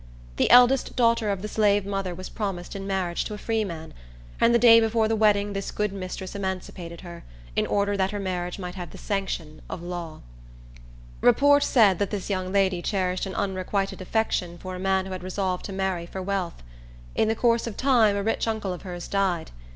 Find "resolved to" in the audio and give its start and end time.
15.21-15.71